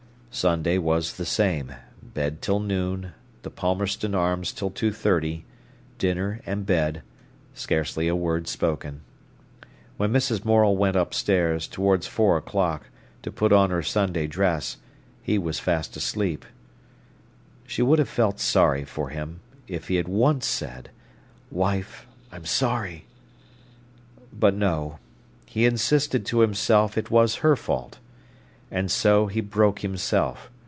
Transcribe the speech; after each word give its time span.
Sunday 0.33 0.77
was 0.77 1.17
the 1.17 1.25
same: 1.25 1.73
bed 2.01 2.41
till 2.41 2.61
noon, 2.61 3.11
the 3.41 3.49
Palmerston 3.49 4.15
Arms 4.15 4.53
till 4.53 4.71
2.30, 4.71 5.43
dinner, 5.97 6.39
and 6.45 6.65
bed; 6.65 7.01
scarcely 7.53 8.07
a 8.07 8.15
word 8.15 8.47
spoken. 8.47 9.01
When 9.97 10.13
Mrs. 10.13 10.45
Morel 10.45 10.77
went 10.77 10.95
upstairs, 10.95 11.67
towards 11.67 12.07
four 12.07 12.37
o'clock, 12.37 12.87
to 13.23 13.29
put 13.31 13.51
on 13.51 13.71
her 13.71 13.81
Sunday 13.83 14.25
dress, 14.25 14.77
he 15.21 15.37
was 15.37 15.59
fast 15.59 15.97
asleep. 15.97 16.45
She 17.67 17.81
would 17.81 17.99
have 17.99 18.07
felt 18.07 18.39
sorry 18.39 18.85
for 18.85 19.09
him, 19.09 19.41
if 19.67 19.89
he 19.89 19.95
had 19.97 20.07
once 20.07 20.45
said, 20.45 20.91
"Wife, 21.51 22.07
I'm 22.31 22.45
sorry." 22.45 23.05
But 24.31 24.55
no; 24.55 24.97
he 25.45 25.65
insisted 25.65 26.25
to 26.27 26.39
himself 26.39 26.97
it 26.97 27.11
was 27.11 27.35
her 27.43 27.57
fault. 27.57 27.99
And 28.73 28.89
so 28.89 29.27
he 29.27 29.41
broke 29.41 29.79
himself. 29.79 30.49